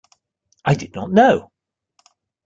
[0.65, 1.51] I did not know.